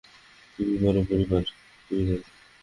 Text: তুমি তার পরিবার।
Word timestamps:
তুমি 0.59 0.75
তার 0.81 0.95
পরিবার। 1.09 1.43